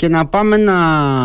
[0.00, 0.74] και να πάμε να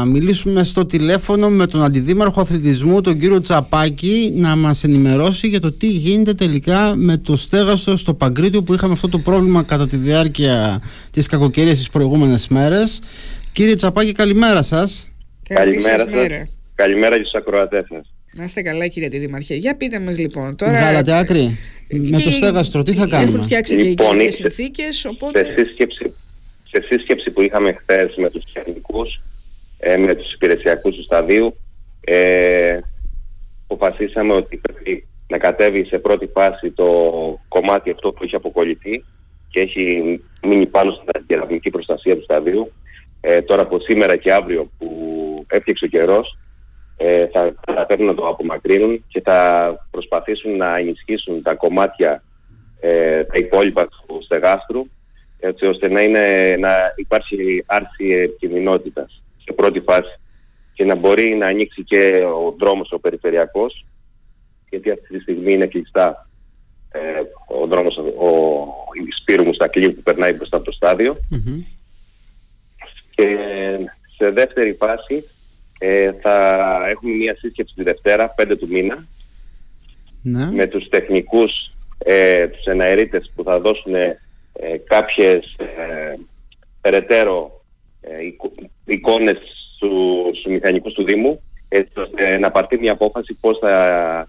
[0.05, 5.71] μιλήσουμε στο τηλέφωνο με τον Αντιδήμαρχο Αθλητισμού, τον κύριο Τσαπάκη, να μας ενημερώσει για το
[5.71, 9.95] τι γίνεται τελικά με το στέγαστο στο Παγκρίτιο που είχαμε αυτό το πρόβλημα κατά τη
[9.95, 12.99] διάρκεια της κακοκαιρίας τις προηγούμενες μέρες.
[13.51, 15.09] Κύριε Τσαπάκη, καλημέρα σας.
[15.49, 16.47] Καλημέρα σας.
[16.75, 18.13] Καλημέρα και στους ακροατές σας.
[18.37, 19.55] Να είστε καλά κύριε Δήμαρχε.
[19.55, 20.55] Για πείτε μας λοιπόν.
[20.55, 20.71] Τώρα...
[20.71, 21.57] Βγάλατε άκρη.
[21.89, 25.43] Με το στέγαστρο, τι θα κάνουμε; Έχουν φτιάξει λοιπόν, και οι συνθήκες, οπότε...
[25.43, 26.13] Σε σύσκεψη,
[26.75, 29.21] σε σύσκεψη που είχαμε χθες με τους τεχνικούς,
[29.77, 31.57] ε, με τους υπηρεσιακούς του σταδίου,
[32.01, 32.79] ε,
[33.67, 36.87] αποφασίσαμε ότι πρέπει να κατέβει σε πρώτη φάση το
[37.47, 39.03] κομμάτι αυτό που έχει αποκολληθεί
[39.49, 42.71] και έχει μείνει πάνω στην κεραμική προστασία του σταδίου.
[43.21, 44.89] Ε, τώρα από σήμερα και αύριο που
[45.47, 46.37] έφτιαξε ο καιρός,
[46.97, 52.23] ε, θα καταφέρουν να το απομακρύνουν και θα προσπαθήσουν να ενισχύσουν τα κομμάτια
[52.79, 54.87] ε, τα υπόλοιπα του στεγάστρου
[55.47, 60.19] έτσι ώστε να, είναι, να υπάρχει άρση επικινδυνότητας σε πρώτη φάση
[60.73, 63.85] και να μπορεί να ανοίξει και ο δρόμος ο περιφερειακός
[64.69, 66.29] γιατί αυτή τη στιγμή είναι κλειστά
[66.91, 66.99] ε,
[67.61, 68.29] ο δρόμος ο,
[69.07, 71.17] η Σπύρου Μουστακλίου που περνάει μπροστά από το σταδιο
[73.15, 73.37] και
[74.17, 75.23] σε δεύτερη φάση
[75.79, 76.57] ε, θα
[76.89, 79.05] έχουμε μια σύσκεψη τη Δευτέρα, 5 του μήνα,
[80.21, 80.51] ναι.
[80.51, 81.51] με τους τεχνικούς,
[81.97, 83.93] ε, τους εναερίτες που θα δώσουν
[84.59, 86.15] ε, κάποιες ε,
[86.81, 87.63] περαιτέρω
[88.01, 88.09] ε,
[88.85, 89.37] εικόνες
[89.75, 94.27] στους μηχανικούς του Δήμου, έτσι ώστε να πάρθει μια απόφαση πώς θα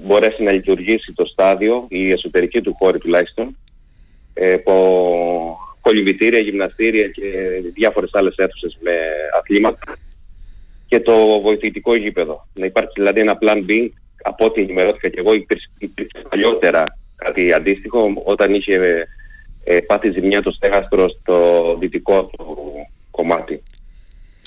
[0.00, 3.56] μπορέσει να λειτουργήσει το στάδιο, η εσωτερική του χώρη τουλάχιστον,
[4.34, 7.22] ε, από κολυμπητήρια, γυμναστήρια και
[7.74, 8.92] διάφορες άλλες αίθουσες με
[9.38, 9.96] αθλήματα
[10.86, 12.46] και το βοηθητικό γήπεδο.
[12.54, 13.88] Να υπάρχει δηλαδή ένα plan B,
[14.22, 15.68] από ό,τι ενημερώθηκα και εγώ, υπήρξε,
[16.28, 16.84] παλιότερα
[17.16, 19.06] κάτι αντίστοιχο όταν είχε
[19.64, 22.56] ε, πάθει ζημιά το στέγαστρο στο δυτικό του
[23.10, 23.62] κομμάτι.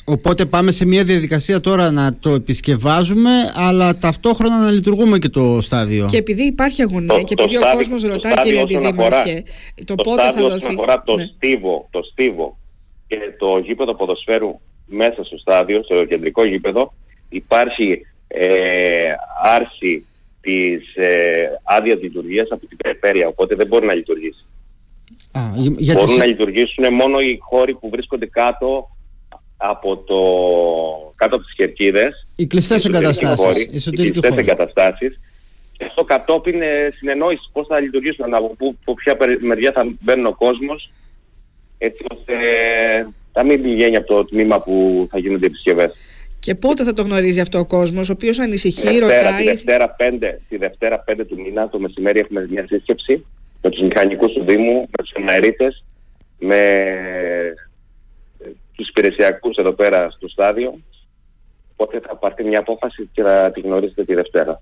[0.08, 5.62] Οπότε πάμε σε μια διαδικασία τώρα να το επισκευάζουμε, αλλά ταυτόχρονα να λειτουργούμε και το
[5.62, 6.08] στάδιο.
[6.12, 9.44] Και επειδή υπάρχει αγωνία και επειδή ο κόσμος ρωτάει κύριε Αντιδήμαρχε,
[9.86, 11.26] το, το πότε θα δοθεί; αφορά το, ναι.
[11.36, 12.58] στίβο, το στίβο
[13.08, 16.94] και το γήπεδο ποδοσφαίρου μέσα στο στάδιο, στο κεντρικό γήπεδο,
[17.30, 18.50] υπάρχει ε,
[19.44, 20.06] άρση
[20.42, 24.46] της ε, άδειας λειτουργίας από την περιφέρεια, οπότε δεν μπορεί να λειτουργήσει.
[25.36, 25.42] Α,
[25.78, 28.90] γιατί Μπορούν να λειτουργήσουν μόνο οι χώροι που βρίσκονται κάτω
[29.58, 30.22] από, το,
[31.16, 32.28] κάτω από τις κερκίδες.
[32.36, 33.86] Οι κλειστές εγκαταστάσεις.
[33.86, 35.20] οι κλειστές εγκαταστάσεις.
[35.78, 40.34] Και αυτό κατόπιν ε, συνεννόησης πώς θα λειτουργήσουν, από, από ποια μεριά θα μπαίνει ο
[40.34, 40.92] κόσμος,
[41.78, 42.34] έτσι ώστε
[43.34, 45.94] να μην πηγαίνει από το τμήμα που θα γίνονται επισκευές.
[46.40, 49.96] Και πότε θα το γνωρίζει αυτό ο κόσμος, ο οποίος ανησυχεί, Δευτέρα, ρωτάει; Τη Δευτέρα
[50.00, 53.26] 5, τη Δευτέρα 5 του μήνα, το μεσημέρι, έχουμε μια σύσκεψη
[53.66, 55.84] με τους μηχανικούς του Δήμου, με τους εναερίτες,
[56.40, 56.62] με
[58.76, 60.80] τους υπηρεσιακούς εδώ πέρα στο στάδιο.
[61.76, 64.62] Οπότε θα πάρθει μια απόφαση και θα τη γνωρίσετε τη Δευτέρα.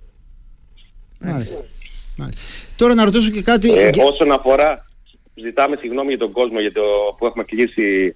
[1.20, 1.64] Μάλιστα.
[2.18, 2.42] Μάλιστα.
[2.78, 3.80] Τώρα να ρωτήσω και κάτι.
[3.80, 4.86] Ε, όσον αφορά,
[5.36, 6.82] ζητάμε συγγνώμη για τον κόσμο για το
[7.18, 8.16] που έχουμε κλείσει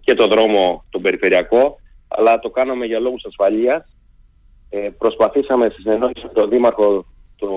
[0.00, 3.96] και το δρόμο τον περιφερειακό, αλλά το κάναμε για λόγους ασφαλείας.
[4.70, 7.04] Ε, προσπαθήσαμε στη συνεννόηση με τον Δήμαρχο,
[7.36, 7.48] το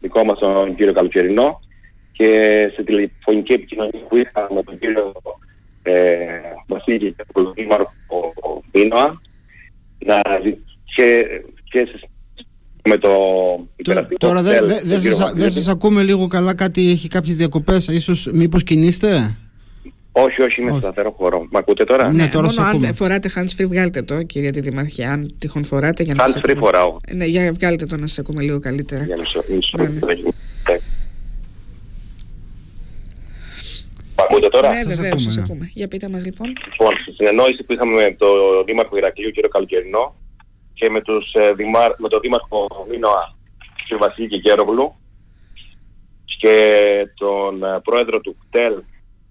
[0.00, 1.62] δικό μας τον κύριο Καλοκαιρινό
[2.16, 2.28] και
[2.74, 5.12] σε τηλεφωνική επικοινωνία που είχαμε με τον κύριο
[5.82, 6.14] ε,
[6.66, 7.92] Βασίλη και τον Δήμαρχο
[8.70, 9.20] Πίνοα
[9.98, 10.20] να,
[10.94, 11.26] και,
[11.64, 11.88] και
[12.84, 13.10] με το
[13.76, 18.30] υπεραστικό Τώρα δεν δε, δε, δε σας ακούμε λίγο καλά κάτι, έχει κάποιες διακοπές, ίσως
[18.32, 19.36] μήπως κινείστε;
[20.12, 21.46] Όχι, όχι, είμαι σταθερό χώρο.
[21.50, 25.12] Μ' ακούτε τώρα; Ναι, τώρα Μόνο αν φοράτε hands free, βγάλτε το, κυρία τη Δημαρχία.
[25.12, 26.96] Αν τυχόν φοράτε για να Hands free φοράω.
[27.12, 29.04] Ναι, για βγάλτε το να σας ακούμε λίγο καλύτερα.
[29.04, 29.78] Για μισό, μισό.
[29.78, 30.14] Ναι, ναι.
[34.16, 35.70] Μ' ακούτε τώρα; Ναι, βεβαίως, σα ακούμε.
[35.74, 36.48] Για πείτε μας λοιπόν.
[36.70, 40.14] Λοιπόν, στη συνεννόηση που είχαμε με τον Δήμαρχο Ηρακλείου, κύριο Καλοκαιρινό,
[40.74, 43.36] και με, τους, ε, δημάρ, με τον Δήμαρχο Μίνοα,
[43.88, 43.98] κ.
[43.98, 44.94] Βασίλη Κικέρογλου,
[46.38, 46.56] και
[47.14, 48.74] τον ε, πρόεδρο του ΚΤΕΛ,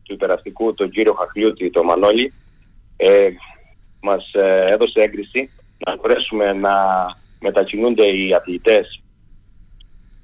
[0.04, 2.34] του υπεραστικού, τον κύριο Χαχλιούτη, τον Μανώλη,
[2.98, 3.30] ε,
[4.02, 5.50] μας ε, έδωσε έγκριση
[5.86, 6.72] να μπορέσουμε να
[7.40, 9.04] μετακινούνται οι αθλητές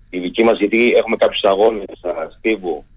[0.10, 2.89] οι δικοί μας, γιατί έχουμε κάποιους αγώνες στα Στίβου ε,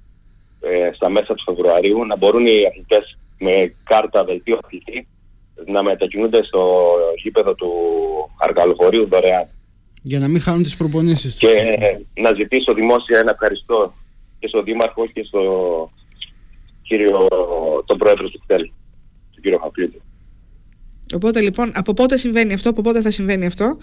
[0.94, 5.06] στα μέσα του Φεβρουαρίου, να μπορούν οι αθλητές με κάρτα δελτίου αθλητή
[5.66, 6.92] να μετακινούνται στο
[7.22, 7.70] γήπεδο του
[8.38, 9.48] Αργαλοχωρίου δωρεάν.
[10.02, 11.50] Για να μην χάνουν τις προπονήσεις τους.
[11.50, 11.76] Και
[12.14, 13.94] να ζητήσω δημόσια ένα ευχαριστώ
[14.38, 15.42] και στον Δήμαρχο και στο
[16.82, 17.28] κύριο,
[17.86, 18.70] τον πρόεδρο του ΚΤΕΛ,
[19.32, 20.00] τον κύριο Χαπλίδη.
[21.14, 23.76] Οπότε λοιπόν, από πότε συμβαίνει αυτό, από πότε θα συμβαίνει αυτό;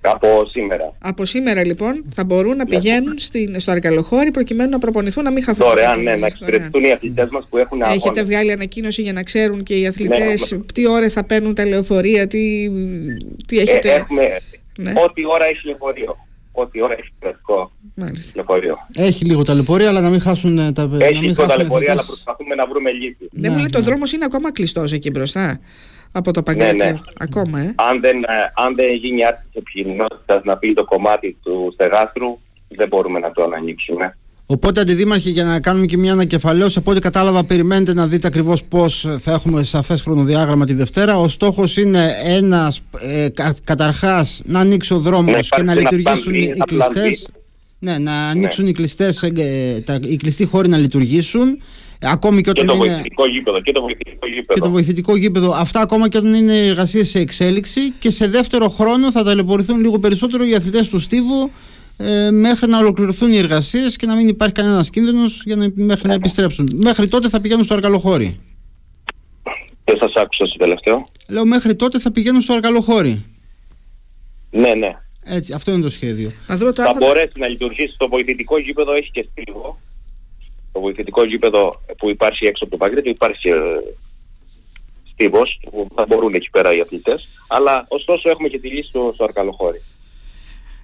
[0.00, 0.94] Από σήμερα.
[0.98, 5.42] Από σήμερα λοιπόν θα μπορούν να πηγαίνουν στην, στο Αρκαλοχώρι προκειμένου να προπονηθούν να μην
[5.42, 5.66] χαθούν.
[5.66, 8.04] Δωρεάν, ναι, να εξυπηρετηθούν οι αθλητές μας που έχουν αγώνες.
[8.04, 12.26] Έχετε βγάλει ανακοίνωση για να ξέρουν και οι αθλητές τι ώρες θα παίρνουν τα λεωφορεία,
[12.26, 12.70] τι,
[13.46, 13.88] τι έχετε.
[13.88, 14.40] Ε, έχουμε,
[14.78, 14.92] ναι.
[15.04, 16.16] Ό,τι ώρα έχει λεωφορείο.
[16.52, 17.72] Ό,τι ώρα έχει κρατικό
[18.34, 18.78] λεωφορείο.
[18.96, 21.06] Έχει λίγο ταλαιπωρία, αλλά να μην χάσουν ε, τα παιδιά.
[21.06, 23.28] Έχει λίγο ταλαιπωρία, αλλά προσπαθούμε να βρούμε λύση.
[23.30, 25.60] Δεν μου λέτε, ο δρόμος είναι ακόμα κλειστός εκεί μπροστά
[26.12, 26.84] από το Παγκράτιο.
[26.84, 26.98] Ναι, ναι.
[27.18, 27.74] Ακόμα, ε.
[27.76, 30.06] Αν δεν, ε, αν δεν γίνει άσκηση επικοινωνία
[30.44, 34.14] να πει το κομμάτι του στεγάστρου, δεν μπορούμε να το ανοίξουμε.
[34.46, 38.64] Οπότε, Αντιδήμαρχε, για να κάνουμε και μια ανακεφαλαίωση, από ό,τι κατάλαβα, περιμένετε να δείτε ακριβώς
[38.64, 41.18] πώς θα έχουμε σαφές χρονοδιάγραμμα τη Δευτέρα.
[41.18, 43.28] Ο στόχος είναι ένας, ε,
[43.64, 47.28] καταρχάς, να ανοίξει ο δρόμος ναι, και να λειτουργήσουν οι κλειστές.
[47.78, 48.70] Ναι, να ανοίξουν ναι.
[48.70, 51.62] οι, κλειστές, ε, τα, οι κλειστοί χώροι να λειτουργήσουν.
[52.02, 52.86] Ακόμη και όταν και το είναι...
[52.86, 53.60] βοηθητικό γήπεδο.
[53.60, 54.54] Και το βοηθητικό γήπεδο.
[54.54, 55.52] Και το βοηθητικό γήπεδο.
[55.52, 57.90] Αυτά ακόμα και όταν είναι εργασίες σε εξέλιξη.
[57.90, 61.50] Και σε δεύτερο χρόνο θα ταλαιπωρηθούν λίγο περισσότερο οι αθλητές του Στίβου
[61.96, 65.42] ε, μέχρι να ολοκληρωθούν οι εργασίες και να μην υπάρχει κανένας κίνδυνος
[65.74, 66.70] μέχρι να επιστρέψουν.
[66.74, 68.40] Μέχρι τότε θα πηγαίνουν στο Αργαλοχώρι.
[69.84, 71.04] Δεν σας άκουσα στο τελευταίο.
[71.28, 73.24] Λέω μέχρι τότε θα πηγαίνουν στο Αργαλοχώρι.
[74.50, 74.96] Ναι, ναι.
[75.24, 76.32] Έτσι, αυτό είναι το σχέδιο.
[76.46, 79.78] θα μπορέσει να λειτουργήσει το βοηθητικό γήπεδο, έχει και στίβο.
[80.72, 83.56] Το βοηθητικό γήπεδο που υπάρχει έξω από το Παγκρίτο υπάρχει ε,
[85.12, 87.28] στίβος, που θα μπορούν εκεί πέρα οι αθλητές.
[87.48, 89.82] Αλλά ωστόσο έχουμε και τη λύση στο, στο Αρκαλοχώρι.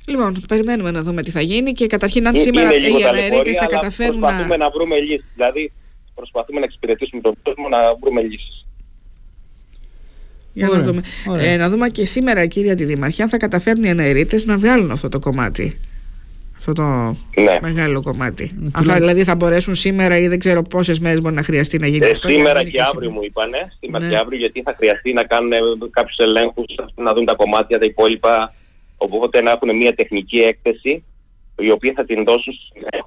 [0.06, 3.66] Λοιπόν, περιμένουμε να δούμε τι θα γίνει και καταρχήν αν είναι σήμερα οι αερίτες θα
[3.66, 4.26] καταφέρουν να...
[4.26, 5.72] Προσπαθούμε να βρούμε λύσεις, δηλαδή
[6.14, 8.66] προσπαθούμε να εξυπηρετήσουμε τον κόσμο να βρούμε λύσεις.
[10.52, 11.02] Για να δούμε.
[11.38, 15.08] Ε, να δούμε και σήμερα, κύριε Αντιδημαρχή, αν θα καταφέρουν οι αναερίτες να βγάλουν αυτό
[15.08, 15.80] το κομμάτι.
[16.56, 16.82] Αυτό το
[17.42, 17.56] ναι.
[17.62, 18.52] μεγάλο κομμάτι.
[18.56, 18.70] Ναι.
[18.72, 22.06] Αν δηλαδή θα μπορέσουν σήμερα ή δεν ξέρω πόσες μέρες μπορεί να χρειαστεί να γίνει
[22.06, 22.28] ε, αυτό.
[22.28, 23.72] Σήμερα και, αύριο μου είπανε.
[23.80, 24.10] Σήμερα ναι.
[24.10, 25.52] και αύριο γιατί θα χρειαστεί να κάνουν
[25.90, 28.54] κάποιους ελέγχους, να δουν τα κομμάτια, τα υπόλοιπα
[28.96, 31.04] Οπότε να έχουν μια τεχνική έκθεση
[31.58, 32.52] η οποία θα την δώσουν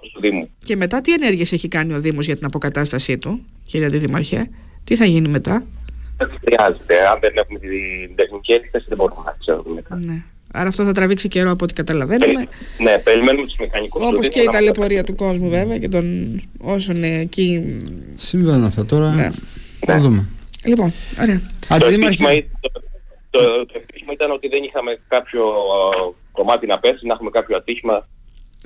[0.09, 0.49] στο Δήμο.
[0.63, 4.49] Και μετά τι ενέργειες έχει κάνει ο Δήμος για την αποκατάστασή του, κύριε Αντιδημαρχέ,
[4.83, 5.65] τι θα γίνει μετά;
[6.17, 7.07] Δεν χρειάζεται.
[7.07, 9.95] Αν δεν έχουμε την τεχνική έκθεση δεν μπορούμε να ξέρουμε μετά.
[9.95, 10.23] Ναι.
[10.53, 12.47] Άρα αυτό θα τραβήξει καιρό από ό,τι καταλαβαίνουμε.
[12.77, 14.05] ναι, περιμένουμε τους μηχανικούς.
[14.05, 16.05] Όπως και η ταλαιπωρία του κόσμου βέβαια και των
[16.57, 17.77] όσων εκεί.
[18.15, 19.09] Συμβαίνουν αυτά τώρα.
[19.09, 19.29] Ναι.
[19.85, 20.01] Θα ναι.
[20.01, 20.29] δούμε.
[20.65, 21.41] Λοιπόν, ωραία.
[21.67, 22.45] Αντιδήμαρχε.
[23.29, 25.43] Το, το ευτύχημα ήταν ότι δεν είχαμε κάποιο
[26.31, 28.07] κομμάτι να πέσει, να έχουμε κάποιο ατύχημα.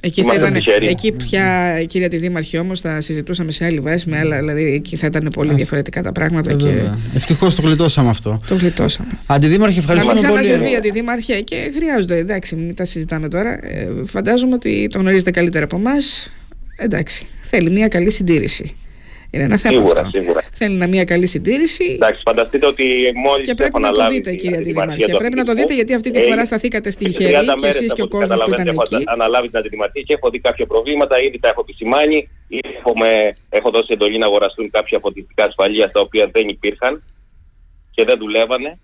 [0.01, 4.17] Εκεί, θα ήταν, εκεί πια, κυρία τη Δήμαρχη, όμως θα συζητούσαμε σε άλλη βάση, με
[4.17, 6.51] άλλα, δηλαδή εκεί θα ήταν πολύ διαφορετικά τα πράγματα.
[6.51, 6.89] Ε, και...
[7.15, 8.39] Ευτυχώς το γλιτώσαμε αυτό.
[8.47, 9.09] Το γλιτώσαμε.
[9.25, 10.25] Αντιδήμαρχε, ευχαριστούμε πολύ.
[10.25, 12.17] Να μην ξανασυμβεί, Αντιδήμαρχε, και χρειάζονται.
[12.17, 13.51] Εντάξει, μην τα συζητάμε τώρα.
[13.51, 16.31] Ε, φαντάζομαι ότι το γνωρίζετε καλύτερα από εμάς.
[16.75, 18.75] Εντάξει, θέλει μια καλή συντήρηση.
[19.29, 20.19] Είναι ένα θέμα σίγουρα, αυτό.
[20.19, 20.42] Σίγουρα.
[20.63, 21.85] Θέλει να μια καλή συντήρηση.
[21.93, 23.47] Εντάξει, φανταστείτε ότι μόλις.
[23.47, 25.17] Και πρέπει να το δείτε, κυρία Αντιδημαρχία.
[25.17, 28.07] Πρέπει να το δείτε γιατί αυτή τη φορά σταθήκατε στη χέρι και εσείς και ο
[28.07, 28.95] κόσμος που ήταν εκεί.
[28.95, 32.29] Έχω αναλάβει την Αντιδημαρχία και έχω δει κάποια προβλήματα, ήδη τα έχω επισημάνει.
[32.77, 37.03] Έχουμε, έχω δώσει εντολή να αγοραστούν κάποια φωτιστικά ασφαλεία τα οποία δεν υπήρχαν
[37.91, 38.79] και δεν δουλεύανε.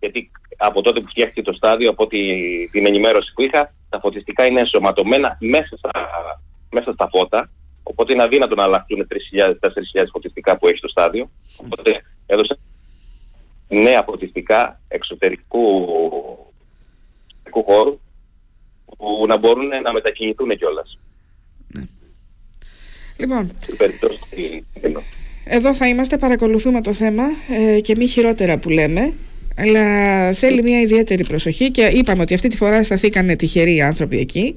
[0.00, 2.06] Γιατί από τότε που φτιάχτηκε το στάδιο, από
[2.70, 5.90] την ενημέρωση που είχα, τα φωτιστικά είναι ενσωματωμένα μέσα στα,
[6.70, 7.50] μέσα στα φώτα
[7.90, 11.30] Οπότε είναι αδύνατο να αλλάχτούν 3.000-4.000 φωτιστικά που έχει το στάδιο.
[11.56, 12.58] Οπότε έδωσα
[13.68, 15.66] νέα φωτιστικά εξωτερικού,
[17.44, 18.00] εξωτερικού χώρου
[18.84, 20.98] που να μπορούν να μετακινηθούν κιόλας.
[21.66, 21.82] Ναι.
[23.16, 23.50] Λοιπόν,
[25.44, 29.12] εδώ θα είμαστε, παρακολουθούμε το θέμα ε, και μη χειρότερα που λέμε.
[29.58, 34.54] Αλλά θέλει μια ιδιαίτερη προσοχή και είπαμε ότι αυτή τη φορά σταθήκανε τυχεροί άνθρωποι εκεί.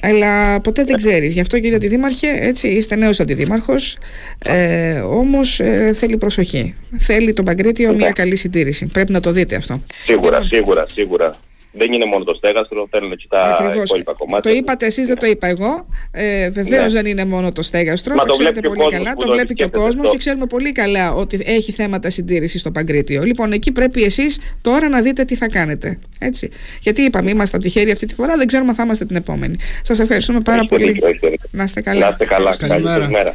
[0.00, 1.32] Αλλά ποτέ δεν ξέρεις.
[1.32, 3.98] Γι' αυτό κύριε Αντιδήμαρχε, έτσι, είστε νέος αντιδήμαρχος.
[4.44, 6.74] Ε, Όμως ε, θέλει προσοχή.
[6.98, 8.86] Θέλει τον Παγκρίτιο μια καλή συντήρηση.
[8.86, 9.82] Πρέπει να το δείτε αυτό.
[10.04, 10.46] Σίγουρα, λοιπόν.
[10.46, 11.38] σίγουρα, σίγουρα
[11.76, 13.88] δεν είναι μόνο το στέγαστρο, θέλουν και τα Ακριβώς.
[13.88, 14.50] υπόλοιπα κομμάτια.
[14.50, 15.86] Το είπατε εσείς, δεν το είπα εγώ.
[16.10, 17.00] Ε, Βεβαίως ναι.
[17.00, 18.14] δεν είναι μόνο το στέγαστρο.
[18.14, 19.14] Μα το, το ξέρετε πολύ καλά.
[19.14, 23.22] Το βλέπει και ο κόσμος και ξέρουμε πολύ καλά ότι έχει θέματα συντήρησης στο Παγκρίτιο.
[23.22, 25.98] Λοιπόν, εκεί πρέπει εσείς τώρα να δείτε τι θα κάνετε.
[26.18, 26.50] Έτσι.
[26.80, 29.56] Γιατί είπαμε, ήμασταν τυχαίροι αυτή τη φορά, δεν ξέρουμε αν θα είμαστε την επόμενη.
[29.82, 31.02] Σας ευχαριστούμε πάρα πολύ.
[31.50, 32.00] Να είστε καλά.
[32.00, 32.56] Να είστε καλά.
[32.56, 33.34] Καλημέρα.